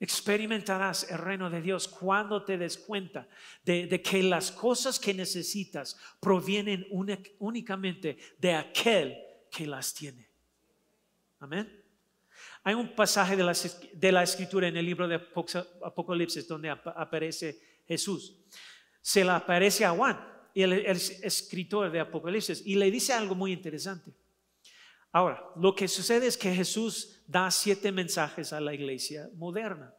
[0.00, 3.28] Experimentarás el reino de Dios cuando te des cuenta
[3.64, 6.86] de, que las cosas que necesitas provienen
[7.40, 9.18] únicamente de aquel
[9.50, 10.30] que las tiene.
[11.40, 11.77] Amén.
[12.68, 13.56] Hay un pasaje de la,
[13.94, 18.44] de la escritura en el libro de Apocalipsis donde aparece Jesús.
[19.00, 20.22] Se le aparece a Juan,
[20.54, 24.12] el, el escritor de Apocalipsis, y le dice algo muy interesante.
[25.12, 29.94] Ahora, lo que sucede es que Jesús da siete mensajes a la iglesia moderna.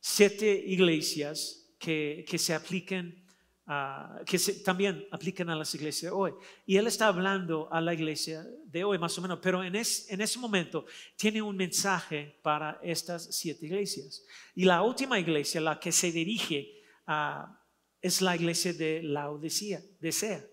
[0.00, 3.23] Siete iglesias que, se apliquen
[3.66, 6.32] ah, que se- también aplican a las iglesias de hoy.
[6.66, 10.10] Y él está hablando a la iglesia de hoy, más o menos, pero en, es-
[10.10, 14.22] en ese momento tiene un mensaje para estas siete iglesias.
[14.54, 17.60] Y la última iglesia, la que se dirige a,
[18.00, 20.44] es la iglesia de Laodicea, desea.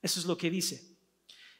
[0.00, 0.92] Eso es lo que dice.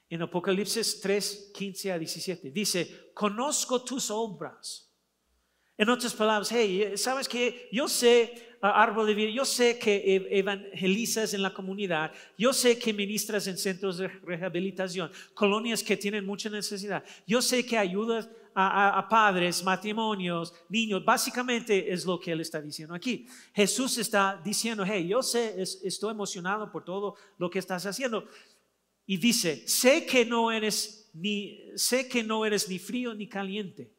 [0.08, 4.90] En Apocalipsis 3, 15 a 17, dice, conozco tus obras.
[5.78, 10.28] En otras palabras, hey, ¿sabes que Yo sé, árbol de vida, yo sé que ev-
[10.30, 16.24] evangelizas en la comunidad, yo sé que ministras en centros de rehabilitación, colonias que tienen
[16.24, 22.40] mucha necesidad, yo sé que ayudas a, padres, matrimonios, niños, básicamente es lo que él
[22.42, 23.26] está diciendo aquí.
[23.54, 28.28] Jesús está diciendo, hey, yo sé, es- estoy emocionado por todo lo que estás haciendo.
[29.06, 33.90] Y dice, sé que no eres ni, sé que no eres ni frío ni caliente.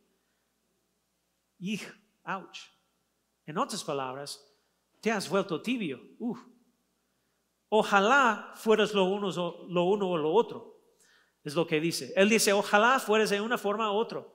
[1.60, 1.80] Y,
[2.26, 2.60] ouch.
[3.46, 4.40] En otras palabras,
[5.04, 6.02] te has vuelto tibio.
[6.18, 6.40] Uf.
[7.68, 9.30] Ojalá fueras lo uno,
[9.68, 10.80] lo uno o lo otro.
[11.44, 12.14] Es lo que dice.
[12.16, 14.26] Él dice, ojalá fueras de una forma u otra.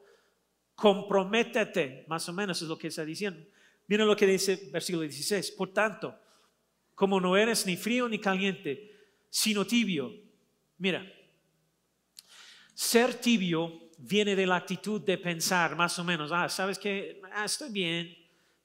[0.74, 3.42] Comprométete, más o menos es lo que está diciendo.
[3.86, 5.52] Mira lo que dice versículo 16.
[5.52, 6.14] Por tanto,
[6.94, 8.94] como no eres ni frío ni caliente,
[9.30, 10.12] sino tibio.
[10.76, 11.10] Mira,
[12.74, 17.70] ser tibio viene de la actitud de pensar más o menos, ah, sabes que estoy
[17.70, 18.17] bien,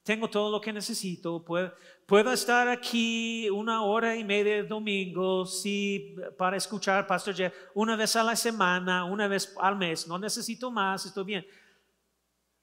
[0.04, 6.14] tengo todo lo que necesito, puedo, estar aquí una hora y media el domingo sí,
[6.36, 10.70] para escuchar Pastor Jeff una vez a la semana, una vez al mes, no necesito
[10.70, 11.46] más, estoy bien.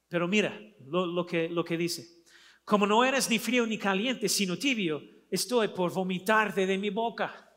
[0.08, 2.22] Pero mira lo, lo que, lo que dice,
[2.64, 5.02] como no eres ni frío ni caliente, sino tibio,
[5.32, 7.50] estoy por vomitarte de mi boca.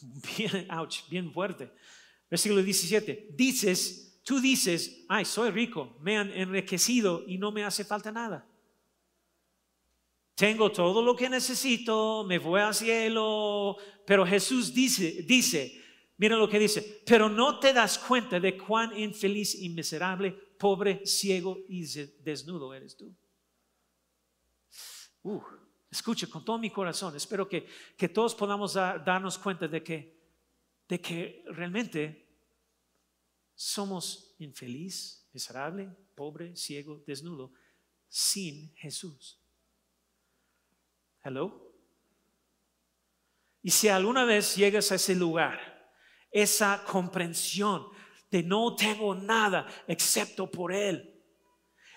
[0.36, 1.70] Bien, ouch, bien fuerte.
[2.30, 3.28] Versículo 17.
[3.32, 8.46] Dices, tú dices, ay, soy rico, me han enriquecido y no me hace falta nada.
[10.36, 13.76] Tengo todo lo que necesito, me voy al cielo.
[14.06, 15.82] Pero Jesús dice, dice,
[16.16, 21.04] mira lo que dice, pero no te das cuenta de cuán infeliz y miserable, pobre,
[21.04, 21.84] ciego y
[22.22, 23.12] desnudo eres tú.
[25.24, 25.42] Uh,
[25.90, 27.66] escucha con todo mi corazón, espero que,
[27.96, 30.16] que todos podamos dar- darnos cuenta de que,
[30.88, 32.29] de que realmente
[33.62, 37.52] somos infeliz, miserable, pobre, ciego, desnudo,
[38.08, 39.38] sin Jesús.
[41.22, 41.70] Hello.
[43.62, 45.60] Y si alguna vez llegas a ese lugar,
[46.30, 47.86] esa comprensión
[48.30, 51.22] de no tengo nada excepto por Él,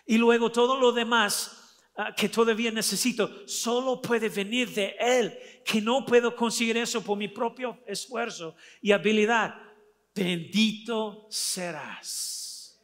[0.06, 5.80] y luego todo lo demás ah, que todavía necesito solo puede venir de Él, que
[5.80, 9.72] no puedo conseguir eso por mi propio esfuerzo y habilidad.
[10.15, 12.80] Bendito serás.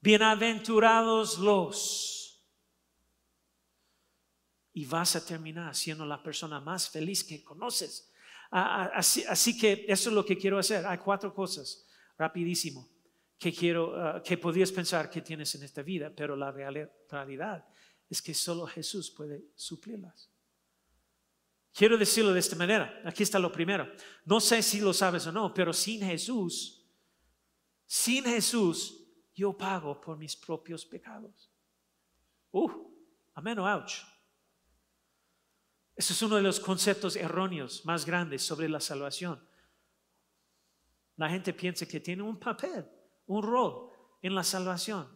[0.00, 2.44] Bienaventurados los.
[4.74, 8.12] Y vas a terminar siendo la persona más feliz que conoces.
[8.50, 10.86] Así, que eso es lo que quiero hacer.
[10.86, 11.86] Hay cuatro cosas,
[12.18, 12.88] rapidísimo
[13.38, 17.66] que quiero, ah, que podrías pensar que tienes en esta vida, pero la real- realidad
[18.08, 20.30] es que solo Jesús puede suplirlas.
[21.76, 23.02] Quiero decirlo de esta manera.
[23.04, 23.86] Aquí está lo primero.
[24.24, 26.88] No sé si lo sabes o no, pero sin Jesús,
[27.84, 31.52] sin Jesús, yo pago por mis propios pecados.
[32.50, 32.70] Uh,
[33.34, 33.92] amén o ouch.
[35.94, 39.46] Ese es uno de los conceptos erróneos más grandes sobre la salvación.
[41.16, 42.86] La gente piensa que tiene un papel,
[43.26, 43.90] un rol
[44.22, 45.06] en la salvación.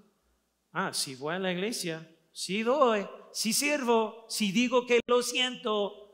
[0.72, 6.09] Ah, si voy a la iglesia, si doy, si sirvo, si digo que lo siento,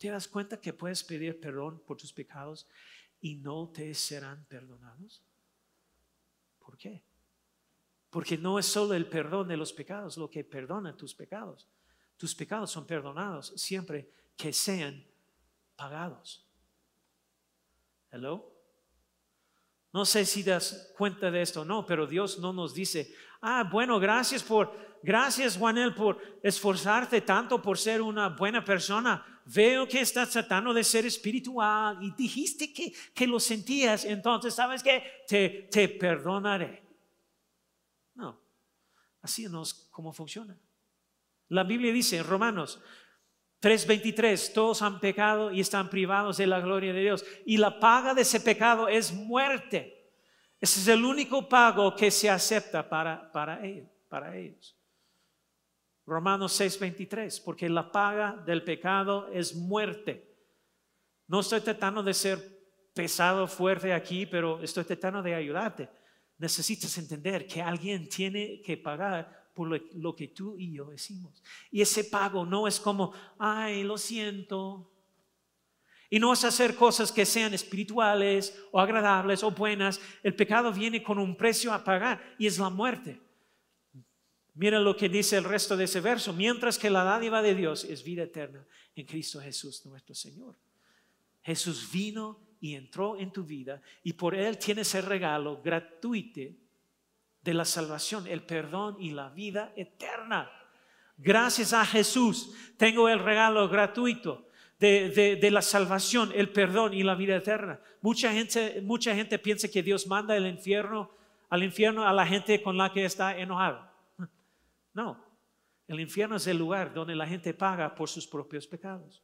[0.00, 2.66] ¿te das cuenta que puedes pedir perdón por tus pecados
[3.20, 5.22] y no te serán perdonados?
[6.58, 7.04] ¿Por qué?
[8.08, 11.68] Porque no es solo el perdón de los pecados lo que perdona tus pecados.
[12.16, 15.04] Tus pecados son perdonados siempre que sean
[15.76, 16.48] pagados.
[18.10, 18.50] Hello.
[19.92, 23.68] No sé si das cuenta de esto o no, pero Dios no nos dice, ah,
[23.70, 29.39] bueno, gracias por, gracias Juanel por esforzarte tanto por ser una buena persona.
[29.52, 34.82] Veo que estás tratando de ser espiritual y dijiste que, que lo sentías, entonces, ¿sabes
[34.82, 35.02] qué?
[35.26, 36.82] Te, te perdonaré.
[38.14, 38.40] No,
[39.22, 40.56] así no es como funciona.
[41.48, 42.80] La Biblia dice en Romanos
[43.60, 47.24] 3:23, todos han pecado y están privados de la gloria de Dios.
[47.44, 50.12] Y la paga de ese pecado es muerte.
[50.60, 54.79] Ese es el único pago que se acepta para, para, ellos, para ellos.
[56.06, 60.36] Romanos 6:23, porque la paga del pecado es muerte.
[61.26, 62.38] No estoy tratando de ser
[62.94, 65.88] pesado, fuerte aquí, pero estoy tratando de ayudarte.
[66.38, 71.42] Necesitas entender que alguien tiene que pagar por lo, lo que tú y yo hicimos.
[71.70, 74.90] Y ese pago no es como, ay, lo siento,
[76.12, 80.00] y no es hacer cosas que sean espirituales o agradables o buenas.
[80.24, 83.20] El pecado viene con un precio a pagar y es la muerte.
[84.60, 86.34] Mira lo que dice el resto de ese verso.
[86.34, 88.62] Mientras que la dádiva de Dios es vida eterna
[88.94, 90.54] en Cristo Jesús nuestro Señor.
[91.40, 96.54] Jesús vino y entró en tu vida y por Él tienes el regalo gratuito
[97.40, 100.50] de la salvación, el perdón y la vida eterna.
[101.16, 104.46] Gracias a Jesús tengo el regalo gratuito
[104.78, 107.80] de, la salvación, el perdón y la vida eterna.
[108.02, 111.10] Mucha gente, mucha gente piensa que Dios manda el infierno,
[111.48, 113.89] al infierno a la gente con la que está enojada.
[114.92, 115.24] No,
[115.86, 119.22] el infierno es el lugar donde la gente paga por sus propios pecados.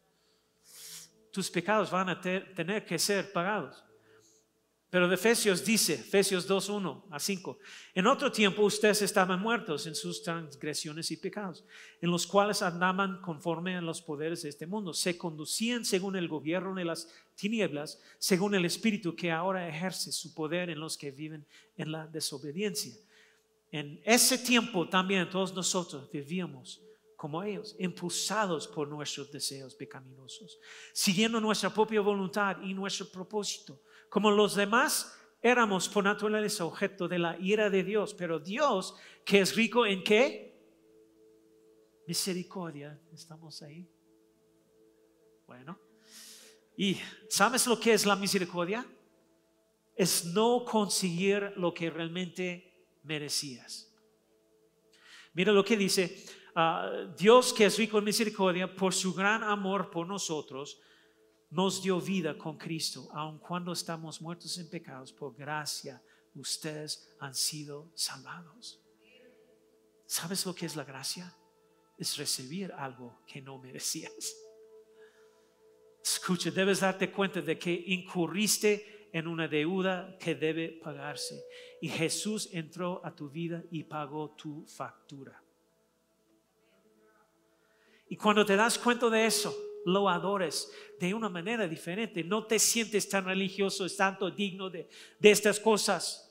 [1.32, 3.86] Tus pecados van a tener que ser pagados.
[4.88, 7.58] Pero de Efesios dice, Efesios 2, 1 a 5,
[7.94, 11.64] en otro tiempo ustedes estaban muertos en sus transgresiones y pecados,
[12.00, 16.28] en los cuales andaban conforme a los poderes de este mundo, se conducían según el
[16.28, 21.10] gobierno de las tinieblas, según el espíritu que ahora ejerce su poder en los que
[21.10, 21.44] viven
[21.76, 22.94] en la desobediencia.
[23.76, 26.82] En ese tiempo también todos nosotros vivíamos
[27.16, 30.58] como ellos, impulsados por nuestros deseos pecaminosos,
[30.92, 37.18] siguiendo nuestra propia voluntad y nuestro propósito como los demás, éramos por naturaleza objeto de
[37.18, 40.56] la ira de Dios, pero Dios, que es rico en qué?
[42.06, 42.98] Misericordia.
[43.12, 43.86] ¿Estamos ahí?
[45.46, 45.78] Bueno.
[46.78, 46.96] ¿Y
[47.28, 48.86] sabes lo que es la misericordia?
[49.94, 52.65] Es no conseguir lo que realmente
[53.06, 53.90] merecías.
[55.32, 59.90] Mira lo que dice, ah, Dios que es rico en misericordia, por su gran amor
[59.90, 60.80] por nosotros,
[61.50, 66.02] nos dio vida con Cristo, aun cuando estamos muertos en pecados, por gracia
[66.34, 68.80] ustedes han sido salvados.
[70.06, 71.34] ¿Sabes lo que es la gracia?
[71.98, 74.36] Es recibir algo que no merecías.
[76.02, 81.42] Escucha, debes darte cuenta de que incurriste en una deuda que debe pagarse.
[81.80, 85.42] Y Jesús entró a tu vida y pagó tu factura.
[88.10, 89.56] Y cuando te das cuenta de eso,
[89.86, 92.22] lo adores de una manera diferente.
[92.24, 94.86] No te sientes tan religioso, tanto digno de,
[95.22, 96.30] estas cosas.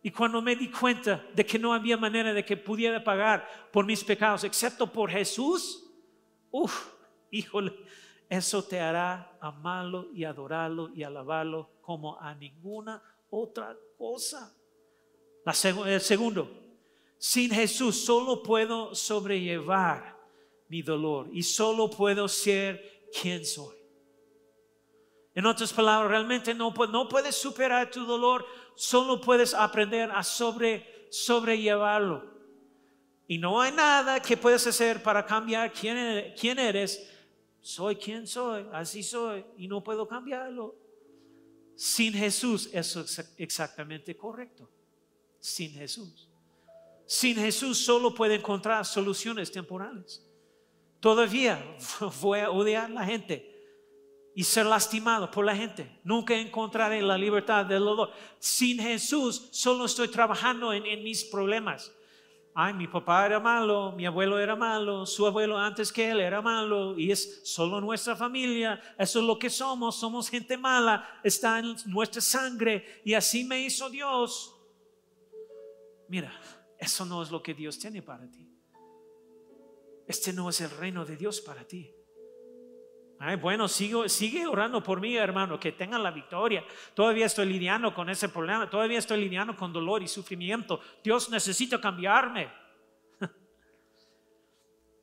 [0.00, 3.84] Y cuando me di cuenta de que no había manera de que pudiera pagar por
[3.84, 5.90] mis pecados, excepto por Jesús,
[6.52, 6.92] uff,
[7.32, 7.74] híjole,
[8.28, 14.52] eso te hará amarlo y adorarlo y alabarlo como a ninguna otra cosa.
[15.44, 15.54] La
[15.88, 16.50] el segundo,
[17.16, 20.18] sin Jesús solo puedo sobrellevar
[20.68, 23.76] mi dolor y solo puedo ser quien soy.
[25.32, 32.34] En otras palabras, realmente no, puedes superar tu dolor, solo puedes aprender a sobre, sobrellevarlo.
[33.28, 37.12] Y no hay nada que puedes hacer para cambiar eres, quién eres.
[37.60, 40.85] Soy quien soy, así soy, y no puedo cambiarlo.
[41.76, 44.68] Sin Jesús, es exactamente correcto.
[45.38, 46.28] Sin Jesús.
[47.06, 50.22] Sin Jesús solo puede encontrar soluciones temporales.
[51.00, 51.62] Todavía
[52.20, 53.56] voy a odiar a la gente
[54.34, 56.00] y ser lastimado por la gente.
[56.04, 58.10] Nunca encontraré la libertad del dolor.
[58.38, 61.92] Sin Jesús solo estoy trabajando en, mis problemas.
[62.58, 66.40] Ay, mi papá era malo, mi abuelo era malo, su abuelo antes que él era
[66.40, 68.80] malo y es solo nuestra familia.
[68.96, 73.60] Eso es lo que somos, somos gente mala, está en nuestra sangre y así me
[73.60, 74.56] hizo Dios.
[76.08, 76.32] Mira,
[76.78, 78.48] eso no es lo que Dios tiene para ti.
[80.06, 81.95] Este no es el reino de Dios para ti.
[83.40, 86.62] Bueno, sigue orando por mí, hermano, que tengan la victoria.
[86.94, 90.80] Todavía estoy lidiando con ese problema, todavía estoy lidiando con dolor y sufrimiento.
[91.02, 92.50] Dios necesita cambiarme.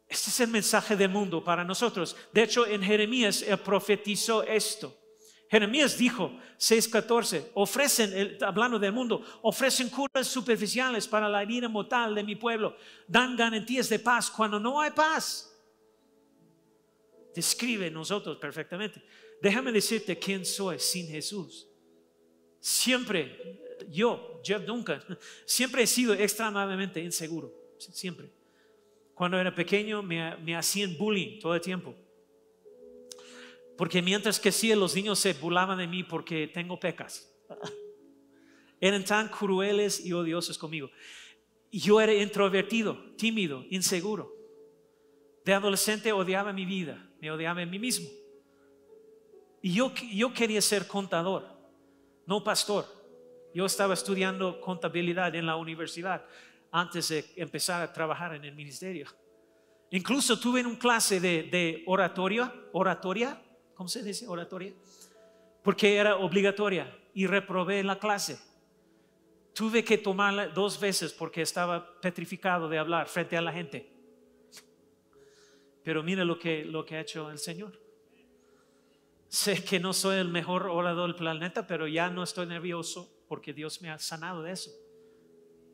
[0.08, 2.16] Este es el mensaje del mundo para nosotros.
[2.32, 4.96] De hecho, en Jeremías profetizó esto.
[5.50, 12.24] Jeremías dijo, 6:14, ofrecen, hablando del mundo, ofrecen curas superficiales para la herida mortal de
[12.24, 12.76] mi pueblo,
[13.08, 15.53] dan garantías de paz cuando no hay paz.
[17.34, 19.02] Describe nosotros perfectamente.
[19.42, 21.68] Déjame decirte quién soy sin Jesús.
[22.60, 23.60] Siempre,
[23.90, 25.02] yo, Jeff Duncan,
[25.46, 28.32] siempre he sido extremadamente inseguro, siempre.
[29.14, 31.96] Cuando era pequeño me, me hacían bullying todo el tiempo
[33.78, 37.30] porque mientras que sí, los niños se burlaban de mí porque tengo pecas.
[38.80, 40.90] Eran tan crueles y odiosos conmigo.
[41.72, 44.32] Yo era introvertido, tímido, inseguro.
[45.44, 48.10] De adolescente odiaba mi vida, me odiaba a mí mismo.
[49.62, 51.48] Y yo, yo quería ser contador,
[52.26, 52.86] no pastor.
[53.54, 56.26] Yo estaba estudiando contabilidad en la universidad.
[56.70, 59.08] antes de empezar a trabajar en el ministerio.
[59.92, 63.42] Incluso tuve un clase de, de oratoria, oratoria,
[63.74, 64.74] ¿cómo se dice oratoria?
[65.64, 68.38] Porque era obligatoria y reprobé la clase.
[69.54, 73.93] Tuve que tomarla dos veces porque estaba petrificado de hablar frente a la gente.
[75.84, 77.80] Pero mira lo que, lo que ha hecho el Señor.
[79.28, 83.54] Sé que no soy el mejor orador del planeta, pero ya no estoy nervioso porque
[83.54, 84.72] Dios me ha sanado de eso,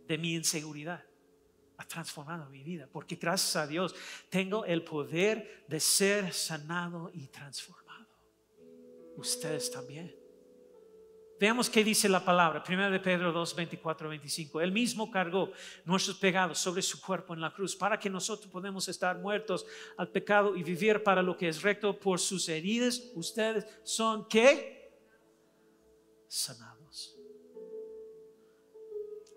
[0.07, 1.03] de mi inseguridad.
[1.78, 3.95] Ha transformado mi vida, porque gracias a Dios
[4.30, 8.07] tengo el poder de ser sanado y transformado.
[9.18, 10.18] Ustedes también.
[11.40, 12.62] Veamos qué dice la palabra.
[12.68, 14.60] 1 de Pedro 2, 24, 25.
[14.60, 15.52] Él mismo cargó
[15.86, 19.66] nuestros pecados sobre su cuerpo en la cruz para que nosotros podamos estar muertos
[19.96, 23.02] al pecado y vivir para lo que es recto por sus heridas.
[23.16, 25.00] Ustedes son qué?
[26.28, 27.16] Sanados.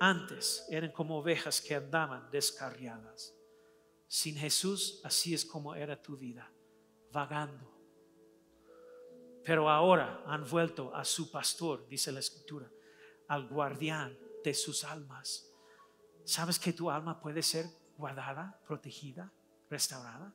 [0.01, 3.33] Antes eran como ovejas que andaban descarriadas.
[4.09, 6.53] Sin Jesús, así es como era tu vida,
[7.13, 7.72] vagando
[9.45, 12.71] pero ahora han vuelto a su pastor, dice la escritura,
[13.29, 15.51] al guardián de sus almas.
[16.25, 17.67] ¿Sabes que tu alma puede ser
[17.97, 19.33] guardada, protegida,
[19.69, 20.33] restaurada?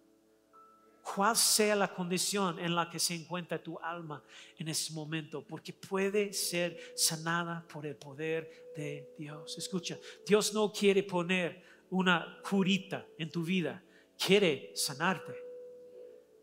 [1.16, 4.22] ¿Cuál sea la condición en la que se encuentra tu alma
[4.58, 5.42] en ese momento?
[5.46, 9.58] Porque puede ser sanada por el poder de Dios.
[9.58, 13.82] Escucha, Dios no quiere poner una curita en tu vida,
[14.18, 15.34] quiere sanarte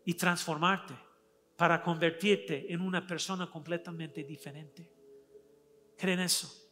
[0.03, 1.04] y transformarte
[1.55, 4.91] para convertirte en una persona completamente diferente.
[5.97, 6.64] ¿Creen eso?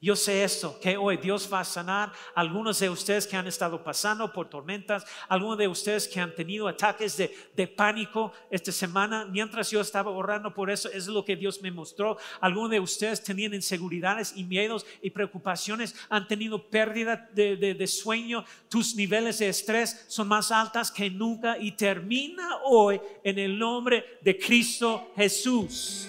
[0.00, 3.82] Yo sé esto, que hoy Dios va a sanar algunos de ustedes que han estado
[3.82, 9.24] pasando por tormentas, algunos de ustedes que han tenido ataques de, pánico esta semana.
[9.24, 12.18] Mientras yo estaba orando por eso, es lo que Dios me mostró.
[12.40, 18.44] Algunos de ustedes tenían inseguridades y miedos y preocupaciones, han tenido pérdida de, de sueño,
[18.68, 24.18] tus niveles de estrés son más altas que nunca y termina hoy en el nombre
[24.20, 26.08] de Cristo Jesús.